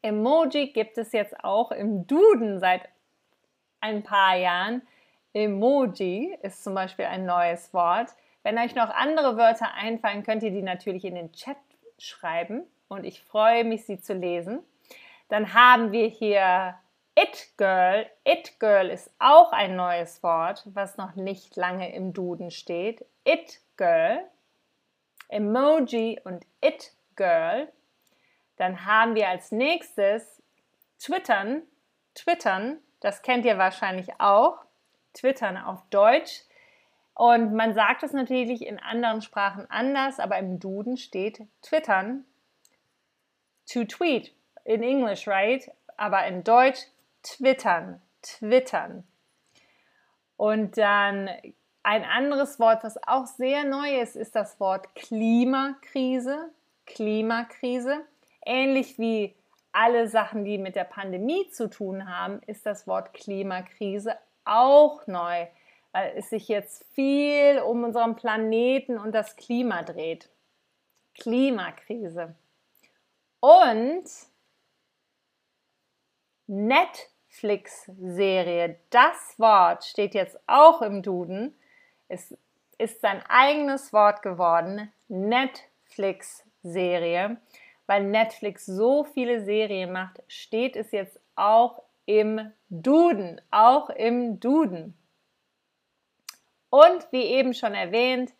Emoji 0.02 0.68
gibt 0.72 0.98
es 0.98 1.12
jetzt 1.12 1.42
auch 1.42 1.72
im 1.72 2.06
Duden 2.06 2.60
seit 2.60 2.88
ein 3.80 4.02
paar 4.02 4.36
Jahren. 4.36 4.82
Emoji 5.32 6.36
ist 6.42 6.62
zum 6.64 6.74
Beispiel 6.74 7.06
ein 7.06 7.26
neues 7.26 7.72
Wort. 7.74 8.10
Wenn 8.42 8.58
euch 8.58 8.74
noch 8.74 8.90
andere 8.90 9.36
Wörter 9.36 9.72
einfallen, 9.74 10.22
könnt 10.22 10.42
ihr 10.42 10.50
die 10.50 10.62
natürlich 10.62 11.04
in 11.04 11.14
den 11.14 11.32
Chat 11.32 11.56
schreiben 11.98 12.62
und 12.88 13.04
ich 13.04 13.22
freue 13.22 13.64
mich, 13.64 13.84
sie 13.84 14.00
zu 14.00 14.14
lesen. 14.14 14.60
Dann 15.28 15.54
haben 15.54 15.92
wir 15.92 16.06
hier 16.06 16.76
It 17.18 17.49
Girl. 17.56 18.06
It 18.25 18.61
Girl 18.61 18.90
ist 18.90 19.11
auch 19.18 19.50
ein 19.52 19.75
neues 19.75 20.23
Wort, 20.23 20.62
was 20.66 20.99
noch 20.99 21.14
nicht 21.14 21.56
lange 21.56 21.94
im 21.94 22.12
Duden 22.12 22.50
steht. 22.50 23.06
It 23.25 23.58
Girl. 23.78 24.20
Emoji 25.28 26.20
und 26.25 26.44
It 26.61 26.92
Girl. 27.16 27.73
Dann 28.56 28.85
haben 28.85 29.14
wir 29.14 29.30
als 29.30 29.50
nächstes 29.50 30.42
Twittern. 30.99 31.62
Twittern, 32.14 32.78
das 33.00 33.23
kennt 33.23 33.46
ihr 33.46 33.56
wahrscheinlich 33.56 34.20
auch. 34.20 34.58
Twittern 35.14 35.56
auf 35.56 35.82
Deutsch. 35.88 36.42
Und 37.14 37.54
man 37.54 37.73
sagt 37.73 38.02
es 38.02 38.12
natürlich 38.12 38.66
in 38.66 38.78
anderen 38.78 39.23
Sprachen 39.23 39.64
anders, 39.70 40.20
aber 40.20 40.37
im 40.37 40.61
Duden 40.61 40.99
steht 40.99 41.40
Twittern. 41.62 42.26
To 43.73 43.85
tweet 43.85 44.35
in 44.64 44.82
English, 44.82 45.26
right? 45.26 45.70
Aber 45.96 46.26
in 46.26 46.44
Deutsch 46.44 46.87
Twittern, 47.26 48.00
Twittern. 48.23 49.04
Und 50.37 50.78
dann 50.78 51.28
ein 51.83 52.04
anderes 52.04 52.61
Wort, 52.61 52.85
was 52.85 52.97
auch 53.06 53.26
sehr 53.26 53.64
neu 53.64 54.00
ist, 54.00 54.16
ist 54.16 54.37
das 54.37 54.61
Wort 54.61 54.95
Klimakrise. 54.95 56.50
Klimakrise. 56.87 58.04
Ähnlich 58.45 58.99
wie 58.99 59.35
alle 59.73 60.09
Sachen, 60.09 60.45
die 60.45 60.56
mit 60.56 60.76
der 60.76 60.85
Pandemie 60.85 61.49
zu 61.50 61.68
tun 61.68 62.09
haben, 62.09 62.40
ist 62.47 62.64
das 62.64 62.87
Wort 62.87 63.12
Klimakrise 63.12 64.16
auch 64.45 65.04
neu, 65.09 65.47
weil 65.90 66.12
es 66.16 66.30
sich 66.30 66.47
jetzt 66.47 66.85
viel 66.95 67.59
um 67.59 67.83
unseren 67.83 68.14
Planeten 68.14 68.99
und 68.99 69.12
das 69.12 69.35
Klima 69.35 69.83
dreht. 69.83 70.30
Klimakrise. 71.14 72.37
Und 73.40 74.04
Net 76.49 77.11
Netflix-Serie. 77.36 78.76
Das 78.90 79.38
Wort 79.38 79.84
steht 79.84 80.14
jetzt 80.14 80.38
auch 80.46 80.80
im 80.80 81.02
Duden. 81.02 81.54
Es 82.08 82.34
ist 82.78 83.02
sein 83.02 83.22
eigenes 83.28 83.92
Wort 83.92 84.22
geworden. 84.22 84.90
Netflix-Serie. 85.08 87.36
Weil 87.86 88.04
Netflix 88.04 88.64
so 88.64 89.04
viele 89.04 89.44
Serien 89.44 89.92
macht, 89.92 90.22
steht 90.28 90.76
es 90.76 90.92
jetzt 90.92 91.20
auch 91.36 91.82
im 92.06 92.50
Duden. 92.70 93.42
Auch 93.50 93.90
im 93.90 94.40
Duden. 94.40 94.96
Und 96.70 97.06
wie 97.12 97.22
eben 97.22 97.52
schon 97.54 97.74
erwähnt, 97.74 98.32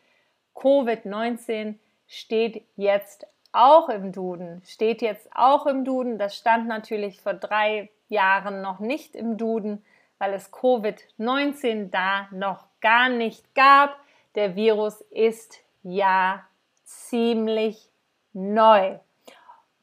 Covid-19 0.55 1.75
steht 2.09 2.65
jetzt 2.77 3.27
auch 3.53 3.91
im 3.91 4.13
Duden. 4.13 4.63
Steht 4.67 5.03
jetzt 5.03 5.29
auch 5.35 5.67
im 5.67 5.85
Duden. 5.85 6.17
Das 6.19 6.37
stand 6.37 6.67
natürlich 6.67 7.21
vor 7.21 7.35
drei 7.35 7.91
Jahren 8.09 8.63
noch 8.63 8.81
nicht 8.81 9.15
im 9.15 9.37
Duden, 9.37 9.85
weil 10.19 10.33
es 10.35 10.53
Covid-19 10.53 11.91
da 11.91 12.29
noch 12.31 12.67
gar 12.81 13.09
nicht 13.09 13.55
gab. 13.55 13.99
Der 14.35 14.57
Virus 14.57 15.01
ist 15.11 15.61
ja 15.83 16.47
ziemlich 16.85 17.91
neu. 18.33 18.99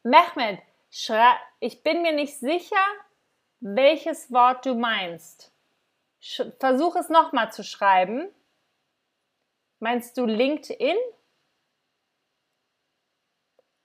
Mehmet, 0.03 0.61
ich 1.59 1.83
bin 1.83 2.01
mir 2.01 2.13
nicht 2.13 2.37
sicher, 2.37 2.85
welches 3.59 4.31
Wort 4.31 4.65
du 4.65 4.75
meinst. 4.75 5.51
Versuch 6.59 6.95
es 6.95 7.09
nochmal 7.09 7.51
zu 7.51 7.63
schreiben. 7.63 8.29
Meinst 9.79 10.17
du 10.17 10.25
LinkedIn? 10.25 10.97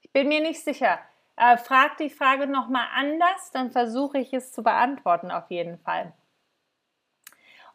Ich 0.01 0.11
bin 0.11 0.27
mir 0.27 0.41
nicht 0.41 0.63
sicher. 0.63 0.99
Äh, 1.39 1.57
frag 1.57 1.97
die 1.97 2.09
Frage 2.09 2.47
nochmal 2.47 2.87
anders, 2.93 3.51
dann 3.53 3.71
versuche 3.71 4.17
ich 4.17 4.33
es 4.33 4.51
zu 4.51 4.61
beantworten 4.61 5.31
auf 5.31 5.49
jeden 5.49 5.77
Fall. 5.77 6.11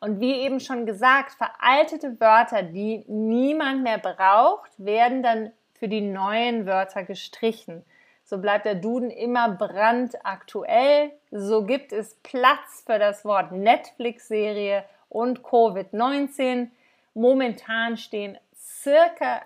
Und 0.00 0.20
wie 0.20 0.34
eben 0.34 0.60
schon 0.60 0.84
gesagt, 0.84 1.32
veraltete 1.32 2.20
Wörter, 2.20 2.62
die 2.62 3.06
niemand 3.08 3.82
mehr 3.82 3.96
braucht, 3.96 4.70
werden 4.76 5.22
dann 5.22 5.50
für 5.72 5.88
die 5.88 6.02
neuen 6.02 6.66
Wörter 6.66 7.04
gestrichen. 7.04 7.86
so 8.22 8.36
bleibt 8.36 8.66
der 8.66 8.74
Duden 8.74 9.10
immer 9.10 9.48
brandaktuell. 9.48 11.12
So 11.30 11.64
gibt 11.64 11.94
es 11.94 12.16
Platz 12.22 12.82
für 12.84 12.98
das 12.98 13.24
Wort 13.24 13.52
Netflix-Serie 13.52 14.84
und 15.08 15.40
Covid-19. 15.40 16.68
Momentan 17.14 17.96
stehen 17.96 18.36
circa 18.54 19.40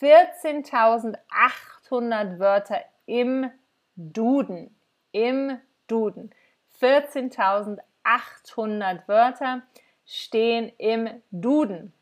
14.800 0.00 2.38
Wörter 2.38 2.84
im 3.08 3.50
Duden. 3.96 4.76
Im 5.12 5.58
Duden. 5.88 6.32
14.800 6.80 9.08
Wörter 9.08 9.62
stehen 10.04 10.70
im 10.78 11.08
Duden. 11.30 11.92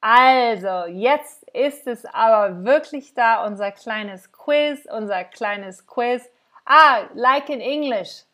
Also, 0.00 0.86
jetzt 0.86 1.44
ist 1.50 1.86
es 1.86 2.04
aber 2.06 2.64
wirklich 2.64 3.14
da, 3.14 3.46
unser 3.46 3.70
kleines 3.72 4.32
Quiz, 4.32 4.86
unser 4.90 5.24
kleines 5.24 5.86
Quiz. 5.86 6.28
Ah, 6.64 7.08
like 7.14 7.48
in 7.48 7.60
English. 7.60 8.24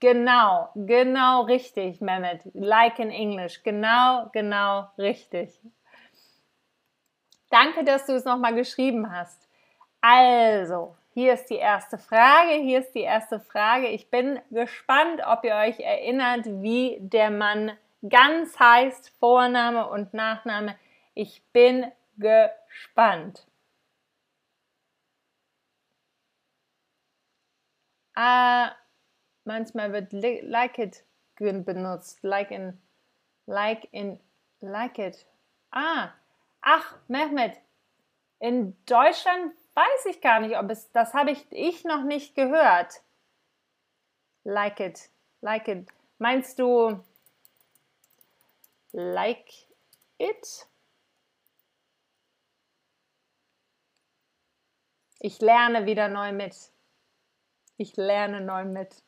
Genau, 0.00 0.70
genau 0.74 1.42
richtig, 1.42 2.00
Mehmet. 2.00 2.40
Like 2.52 2.98
in 2.98 3.10
English. 3.10 3.62
Genau, 3.62 4.28
genau 4.32 4.88
richtig. 4.98 5.60
Danke, 7.50 7.84
dass 7.84 8.06
du 8.06 8.14
es 8.14 8.24
nochmal 8.24 8.54
geschrieben 8.54 9.10
hast. 9.10 9.43
Also, 10.06 10.98
hier 11.14 11.32
ist 11.32 11.46
die 11.46 11.56
erste 11.56 11.96
Frage. 11.96 12.60
Hier 12.60 12.80
ist 12.80 12.94
die 12.94 13.00
erste 13.00 13.40
Frage. 13.40 13.88
Ich 13.88 14.10
bin 14.10 14.38
gespannt, 14.50 15.22
ob 15.26 15.44
ihr 15.44 15.54
euch 15.54 15.80
erinnert, 15.80 16.44
wie 16.44 16.98
der 17.00 17.30
Mann 17.30 17.72
ganz 18.06 18.60
heißt, 18.60 19.08
Vorname 19.18 19.88
und 19.88 20.12
Nachname. 20.12 20.78
Ich 21.14 21.42
bin 21.54 21.90
gespannt. 22.18 23.46
Ah, 28.14 28.72
manchmal 29.44 29.90
wird 29.94 30.12
like 30.12 30.78
it 30.78 31.02
benutzt. 31.38 32.22
Like 32.22 32.50
in, 32.50 32.78
like 33.46 33.88
in, 33.90 34.20
like 34.60 34.98
it. 34.98 35.24
Ah, 35.70 36.12
ach, 36.60 36.94
Mehmet, 37.08 37.58
in 38.38 38.76
Deutschland 38.84 39.54
weiß 39.74 40.06
ich 40.06 40.20
gar 40.20 40.40
nicht, 40.40 40.56
ob 40.56 40.70
es, 40.70 40.90
das 40.92 41.14
habe 41.14 41.30
ich, 41.30 41.46
ich 41.50 41.84
noch 41.84 42.04
nicht 42.04 42.34
gehört. 42.34 43.02
Like 44.44 44.80
it, 44.80 45.10
like 45.40 45.68
it. 45.68 45.88
Meinst 46.18 46.58
du 46.58 47.00
like 48.92 49.50
it? 50.18 50.68
Ich 55.20 55.40
lerne 55.40 55.86
wieder 55.86 56.08
neu 56.08 56.32
mit. 56.32 56.54
Ich 57.78 57.96
lerne 57.96 58.42
neu 58.42 58.64
mit. 58.66 59.02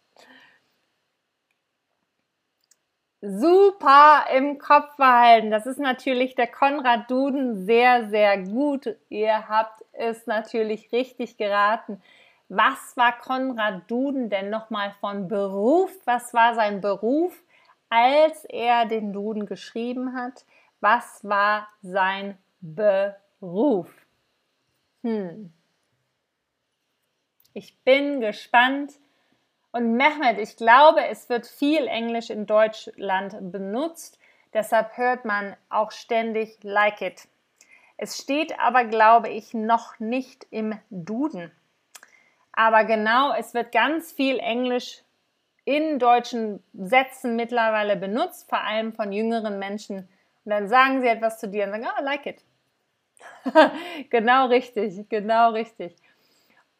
Super 3.20 4.26
im 4.32 4.58
Kopf 4.58 4.96
behalten. 4.96 5.50
Das 5.50 5.66
ist 5.66 5.78
natürlich 5.78 6.34
der 6.34 6.46
Konrad 6.46 7.10
Duden 7.10 7.66
sehr, 7.66 8.08
sehr 8.08 8.42
gut. 8.42 8.96
Ihr 9.08 9.48
habt 9.48 9.84
es 9.98 10.26
natürlich 10.26 10.92
richtig 10.92 11.36
geraten. 11.36 12.02
Was 12.48 12.96
war 12.96 13.18
Konrad 13.18 13.90
Duden 13.90 14.30
denn 14.30 14.50
nochmal 14.50 14.94
von 15.00 15.28
Beruf? 15.28 15.90
Was 16.04 16.32
war 16.32 16.54
sein 16.54 16.80
Beruf, 16.80 17.42
als 17.88 18.44
er 18.44 18.86
den 18.86 19.12
Duden 19.12 19.46
geschrieben 19.46 20.14
hat? 20.14 20.44
Was 20.80 21.24
war 21.24 21.68
sein 21.82 22.38
Beruf? 22.60 23.92
Hm. 25.02 25.52
Ich 27.52 27.78
bin 27.84 28.20
gespannt. 28.20 28.92
Und 29.72 29.92
Mehmet, 29.96 30.38
ich 30.38 30.56
glaube, 30.56 31.06
es 31.06 31.28
wird 31.28 31.46
viel 31.46 31.86
Englisch 31.86 32.30
in 32.30 32.46
Deutschland 32.46 33.52
benutzt. 33.52 34.18
Deshalb 34.54 34.96
hört 34.96 35.24
man 35.24 35.54
auch 35.68 35.90
ständig 35.90 36.58
like 36.62 37.02
it. 37.02 37.28
Es 37.96 38.18
steht 38.18 38.58
aber, 38.60 38.84
glaube 38.84 39.28
ich, 39.28 39.54
noch 39.54 39.98
nicht 39.98 40.46
im 40.50 40.78
Duden. 40.90 41.50
Aber 42.52 42.84
genau, 42.84 43.32
es 43.34 43.54
wird 43.54 43.72
ganz 43.72 44.12
viel 44.12 44.38
Englisch 44.38 45.02
in 45.64 45.98
deutschen 45.98 46.62
Sätzen 46.74 47.36
mittlerweile 47.36 47.96
benutzt, 47.96 48.48
vor 48.48 48.60
allem 48.60 48.92
von 48.92 49.12
jüngeren 49.12 49.58
Menschen. 49.58 50.08
Und 50.44 50.50
dann 50.50 50.68
sagen 50.68 51.00
sie 51.00 51.08
etwas 51.08 51.38
zu 51.38 51.48
dir 51.48 51.64
und 51.64 51.70
sagen, 51.70 51.86
oh, 51.86 52.02
like 52.02 52.26
it. 52.26 52.44
genau 54.10 54.46
richtig, 54.46 55.08
genau 55.08 55.50
richtig. 55.50 55.96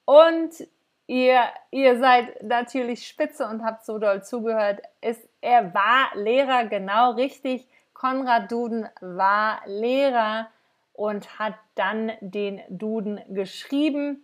Und 0.05 0.67
ihr, 1.07 1.43
ihr 1.71 1.99
seid 1.99 2.43
natürlich 2.43 3.07
spitze 3.07 3.47
und 3.47 3.65
habt 3.65 3.85
so 3.85 3.99
doll 3.99 4.23
zugehört. 4.23 4.81
Es, 5.01 5.19
er 5.41 5.75
war 5.75 6.11
Lehrer, 6.15 6.67
genau 6.67 7.13
richtig. 7.13 7.67
Konrad 7.93 8.53
Duden 8.53 8.89
war 9.01 9.63
Lehrer 9.67 10.49
und 10.97 11.39
hat 11.39 11.55
dann 11.75 12.13
den 12.21 12.61
Duden 12.69 13.21
geschrieben. 13.29 14.23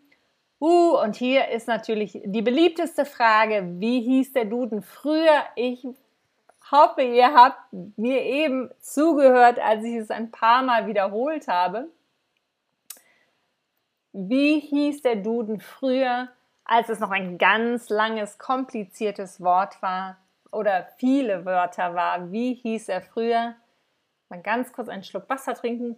Uh, 0.61 0.97
und 1.03 1.17
hier 1.17 1.49
ist 1.49 1.69
natürlich 1.69 2.21
die 2.25 2.43
beliebteste 2.43 3.05
Frage, 3.05 3.67
wie 3.79 4.01
hieß 4.01 4.33
der 4.33 4.45
Duden 4.45 4.83
früher? 4.83 5.43
Ich 5.57 5.87
hoffe, 6.71 7.03
ihr 7.03 7.35
habt 7.35 7.59
mir 7.97 8.23
eben 8.23 8.71
zugehört, 8.81 9.59
als 9.59 9.85
ich 9.85 9.97
es 9.97 10.11
ein 10.11 10.31
paar 10.31 10.63
Mal 10.63 10.87
wiederholt 10.87 11.49
habe. 11.49 11.89
Wie 14.13 14.61
hieß 14.61 15.03
der 15.03 15.17
Duden 15.17 15.61
früher, 15.61 16.29
als 16.65 16.89
es 16.89 17.01
noch 17.01 17.11
ein 17.11 17.39
ganz 17.39 17.89
langes, 17.89 18.39
kompliziertes 18.39 19.41
Wort 19.41 19.83
war 19.83 20.19
oder 20.51 20.87
viele 20.97 21.45
Wörter 21.45 21.95
war? 21.95 22.31
Wie 22.31 22.55
hieß 22.55 22.89
er 22.89 23.03
früher? 23.03 23.57
Mal 24.29 24.41
ganz 24.43 24.73
kurz 24.73 24.89
einen 24.89 25.03
Schluck 25.03 25.29
Wasser 25.29 25.55
trinken. 25.55 25.97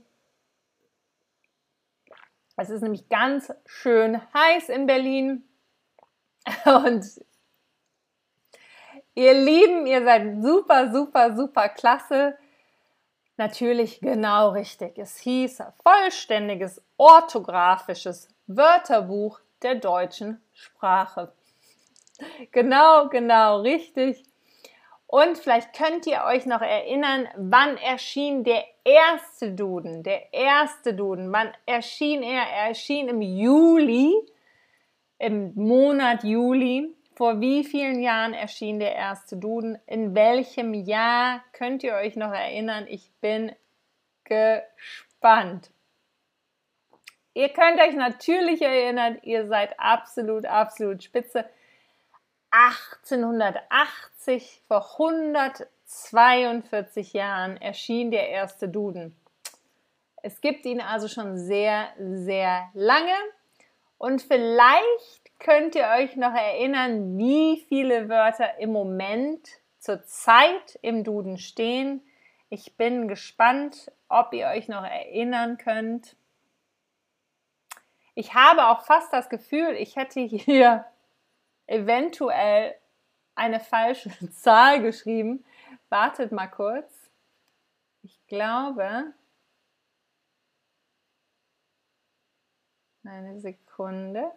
Es 2.56 2.70
ist 2.70 2.82
nämlich 2.82 3.08
ganz 3.08 3.52
schön 3.66 4.20
heiß 4.32 4.68
in 4.68 4.86
Berlin. 4.86 5.48
Und 6.64 7.04
ihr 9.14 9.34
Lieben, 9.34 9.86
ihr 9.86 10.04
seid 10.04 10.42
super, 10.42 10.92
super, 10.92 11.36
super 11.36 11.68
klasse. 11.68 12.36
Natürlich 13.36 14.00
genau 14.00 14.50
richtig. 14.50 14.98
Es 14.98 15.18
hieß 15.18 15.62
vollständiges 15.82 16.80
orthografisches 16.96 18.28
Wörterbuch 18.46 19.40
der 19.62 19.76
deutschen 19.76 20.40
Sprache. 20.52 21.32
Genau, 22.52 23.08
genau 23.08 23.62
richtig. 23.62 24.24
Und 25.06 25.38
vielleicht 25.38 25.74
könnt 25.74 26.06
ihr 26.06 26.24
euch 26.24 26.46
noch 26.46 26.62
erinnern, 26.62 27.28
wann 27.36 27.76
erschien 27.76 28.42
der 28.42 28.64
erste 28.84 29.52
Duden? 29.52 30.02
Der 30.02 30.32
erste 30.32 30.94
Duden, 30.94 31.32
wann 31.32 31.52
erschien 31.66 32.22
er? 32.22 32.42
Er 32.42 32.68
erschien 32.68 33.08
im 33.08 33.22
Juli, 33.22 34.14
im 35.18 35.52
Monat 35.54 36.24
Juli 36.24 36.94
vor 37.14 37.40
wie 37.40 37.64
vielen 37.64 38.00
Jahren 38.02 38.34
erschien 38.34 38.80
der 38.80 38.94
erste 38.94 39.36
Duden? 39.36 39.78
In 39.86 40.14
welchem 40.14 40.74
Jahr 40.74 41.44
könnt 41.52 41.84
ihr 41.84 41.94
euch 41.94 42.16
noch 42.16 42.32
erinnern? 42.32 42.86
Ich 42.88 43.12
bin 43.20 43.52
gespannt. 44.24 45.70
Ihr 47.34 47.48
könnt 47.50 47.80
euch 47.80 47.94
natürlich 47.94 48.62
erinnern, 48.62 49.18
ihr 49.22 49.46
seid 49.46 49.78
absolut, 49.78 50.46
absolut 50.46 51.02
spitze. 51.02 51.48
1880, 52.50 54.13
vor 54.66 54.98
142 54.98 57.12
Jahren, 57.12 57.56
erschien 57.56 58.10
der 58.10 58.30
erste 58.30 58.68
Duden. 58.68 59.16
Es 60.22 60.40
gibt 60.40 60.64
ihn 60.64 60.80
also 60.80 61.06
schon 61.08 61.38
sehr, 61.38 61.88
sehr 61.98 62.70
lange. 62.72 63.14
Und 63.98 64.22
vielleicht 64.22 65.38
könnt 65.38 65.74
ihr 65.74 65.86
euch 65.98 66.16
noch 66.16 66.34
erinnern, 66.34 67.18
wie 67.18 67.66
viele 67.68 68.08
Wörter 68.08 68.58
im 68.58 68.72
Moment 68.72 69.46
zur 69.78 70.02
Zeit 70.04 70.78
im 70.80 71.04
Duden 71.04 71.36
stehen? 71.36 72.00
Ich 72.48 72.76
bin 72.76 73.08
gespannt, 73.08 73.92
ob 74.08 74.32
ihr 74.32 74.46
euch 74.46 74.68
noch 74.68 74.84
erinnern 74.84 75.58
könnt. 75.58 76.16
Ich 78.14 78.32
habe 78.34 78.68
auch 78.68 78.86
fast 78.86 79.12
das 79.12 79.28
Gefühl, 79.28 79.74
ich 79.76 79.96
hätte 79.96 80.20
hier 80.20 80.86
eventuell 81.66 82.74
eine 83.34 83.60
falsche 83.60 84.10
Zahl 84.32 84.82
geschrieben. 84.82 85.44
Wartet 85.88 86.32
mal 86.32 86.48
kurz. 86.48 87.10
Ich 88.02 88.26
glaube, 88.26 89.12
eine 93.04 93.40
Sekunde. 93.40 94.30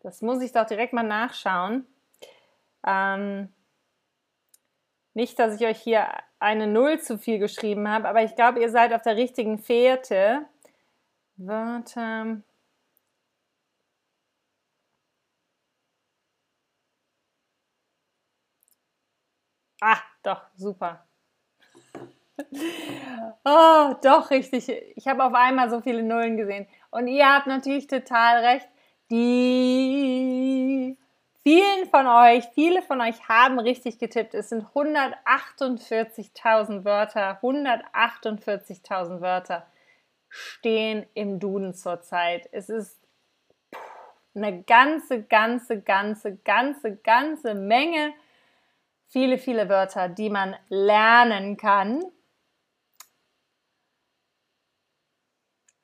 Das 0.00 0.20
muss 0.20 0.42
ich 0.42 0.52
doch 0.52 0.66
direkt 0.66 0.92
mal 0.92 1.02
nachschauen. 1.02 1.86
Ähm, 2.86 3.52
nicht, 5.14 5.38
dass 5.38 5.58
ich 5.58 5.66
euch 5.66 5.80
hier 5.80 6.08
eine 6.38 6.66
Null 6.66 7.00
zu 7.00 7.18
viel 7.18 7.38
geschrieben 7.38 7.88
habe, 7.88 8.08
aber 8.08 8.22
ich 8.22 8.34
glaube, 8.34 8.60
ihr 8.60 8.68
seid 8.68 8.92
auf 8.92 9.02
der 9.02 9.16
richtigen 9.16 9.58
Fährte. 9.58 10.46
Wörter. 11.36 12.42
Ah, 19.80 19.98
doch, 20.22 20.42
super. 20.56 21.04
Oh, 23.44 23.94
doch, 24.02 24.30
richtig. 24.30 24.68
Ich 24.96 25.06
habe 25.06 25.24
auf 25.24 25.34
einmal 25.34 25.70
so 25.70 25.80
viele 25.80 26.02
Nullen 26.02 26.36
gesehen. 26.36 26.66
Und 26.90 27.06
ihr 27.08 27.32
habt 27.32 27.46
natürlich 27.46 27.86
total 27.86 28.44
recht. 28.44 28.68
Die 29.10 30.96
vielen 31.42 31.88
von 31.90 32.06
euch, 32.06 32.44
viele 32.54 32.82
von 32.82 33.00
euch 33.00 33.28
haben 33.28 33.58
richtig 33.58 33.98
getippt. 33.98 34.34
Es 34.34 34.48
sind 34.48 34.64
148.000 34.74 36.84
Wörter. 36.84 37.38
148.000 37.42 39.20
Wörter 39.20 39.66
stehen 40.34 41.06
im 41.14 41.38
Duden 41.38 41.74
zurzeit. 41.74 42.48
Es 42.50 42.68
ist 42.68 42.98
eine 44.34 44.64
ganze, 44.64 45.22
ganze, 45.22 45.80
ganze, 45.80 46.36
ganze, 46.38 46.96
ganze 46.96 47.54
Menge. 47.54 48.12
Viele, 49.06 49.38
viele 49.38 49.68
Wörter, 49.68 50.08
die 50.08 50.30
man 50.30 50.56
lernen 50.68 51.56
kann. 51.56 52.02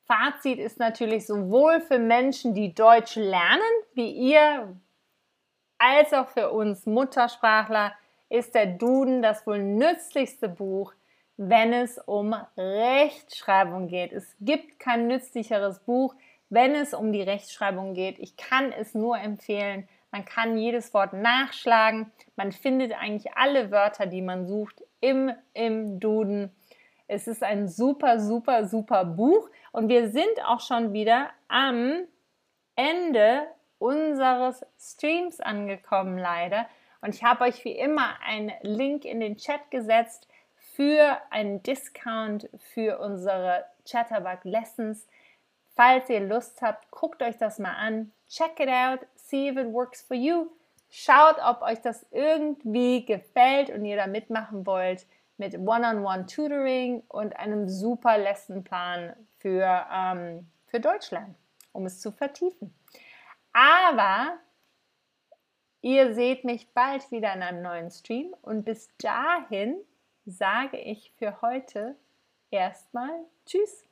Fazit 0.03 0.59
ist 0.59 0.79
natürlich 0.79 1.25
sowohl 1.25 1.79
für 1.79 1.97
Menschen, 1.97 2.53
die 2.53 2.75
Deutsch 2.75 3.15
lernen, 3.15 3.61
wie 3.93 4.11
ihr, 4.11 4.77
als 5.77 6.11
auch 6.11 6.27
für 6.27 6.51
uns 6.51 6.85
Muttersprachler 6.85 7.95
ist 8.27 8.53
der 8.53 8.65
Duden 8.65 9.21
das 9.21 9.47
wohl 9.47 9.59
nützlichste 9.59 10.49
Buch, 10.49 10.93
wenn 11.43 11.73
es 11.73 11.97
um 11.97 12.35
Rechtschreibung 12.55 13.87
geht. 13.87 14.13
Es 14.13 14.35
gibt 14.41 14.79
kein 14.79 15.07
nützlicheres 15.07 15.79
Buch, 15.79 16.13
wenn 16.49 16.75
es 16.75 16.93
um 16.93 17.11
die 17.11 17.23
Rechtschreibung 17.23 17.95
geht. 17.95 18.19
Ich 18.19 18.37
kann 18.37 18.71
es 18.71 18.93
nur 18.93 19.17
empfehlen. 19.17 19.87
Man 20.11 20.23
kann 20.23 20.55
jedes 20.59 20.93
Wort 20.93 21.13
nachschlagen. 21.13 22.11
Man 22.35 22.51
findet 22.51 22.93
eigentlich 22.93 23.33
alle 23.35 23.71
Wörter, 23.71 24.05
die 24.05 24.21
man 24.21 24.45
sucht, 24.45 24.83
im, 24.99 25.31
im 25.55 25.99
Duden. 25.99 26.55
Es 27.07 27.27
ist 27.27 27.41
ein 27.41 27.67
super, 27.67 28.19
super, 28.19 28.67
super 28.67 29.03
Buch. 29.03 29.49
Und 29.71 29.89
wir 29.89 30.09
sind 30.11 30.45
auch 30.45 30.59
schon 30.59 30.93
wieder 30.93 31.31
am 31.47 32.03
Ende 32.75 33.47
unseres 33.79 34.63
Streams 34.79 35.39
angekommen, 35.39 36.19
leider. 36.19 36.67
Und 37.01 37.15
ich 37.15 37.23
habe 37.23 37.45
euch 37.45 37.65
wie 37.65 37.71
immer 37.71 38.19
einen 38.23 38.51
Link 38.61 39.05
in 39.05 39.19
den 39.19 39.37
Chat 39.37 39.71
gesetzt 39.71 40.27
für 40.75 41.17
einen 41.29 41.61
Discount 41.63 42.49
für 42.73 42.99
unsere 42.99 43.65
Chatterbug 43.85 44.43
Lessons. 44.43 45.07
Falls 45.75 46.09
ihr 46.09 46.21
Lust 46.21 46.61
habt, 46.61 46.89
guckt 46.91 47.21
euch 47.21 47.37
das 47.37 47.59
mal 47.59 47.73
an. 47.73 48.11
Check 48.29 48.59
it 48.59 48.69
out, 48.69 48.99
see 49.15 49.49
if 49.49 49.57
it 49.57 49.71
works 49.71 50.01
for 50.01 50.15
you. 50.15 50.47
Schaut, 50.89 51.37
ob 51.43 51.61
euch 51.61 51.81
das 51.81 52.05
irgendwie 52.11 53.05
gefällt 53.05 53.69
und 53.69 53.85
ihr 53.85 53.95
da 53.95 54.07
mitmachen 54.07 54.65
wollt 54.65 55.05
mit 55.37 55.57
One-on-One-Tutoring 55.57 57.03
und 57.07 57.35
einem 57.37 57.67
super 57.67 58.17
Lessonplan 58.17 59.15
für, 59.39 59.87
ähm, 59.91 60.47
für 60.67 60.79
Deutschland, 60.79 61.35
um 61.71 61.85
es 61.85 61.99
zu 61.99 62.11
vertiefen. 62.11 62.73
Aber 63.53 64.37
ihr 65.81 66.13
seht 66.13 66.43
mich 66.43 66.73
bald 66.73 67.09
wieder 67.11 67.33
in 67.33 67.41
einem 67.41 67.61
neuen 67.61 67.89
Stream 67.89 68.35
und 68.41 68.63
bis 68.63 68.89
dahin 68.97 69.77
sage 70.31 70.77
ich 70.77 71.13
für 71.17 71.41
heute 71.41 71.95
erstmal 72.49 73.25
Tschüss. 73.45 73.90